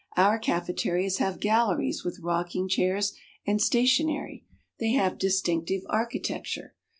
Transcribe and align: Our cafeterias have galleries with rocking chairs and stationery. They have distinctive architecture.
Our 0.17 0.39
cafeterias 0.39 1.17
have 1.19 1.39
galleries 1.39 2.03
with 2.03 2.21
rocking 2.21 2.67
chairs 2.67 3.13
and 3.45 3.61
stationery. 3.61 4.43
They 4.79 4.93
have 4.93 5.19
distinctive 5.19 5.83
architecture. 5.89 6.73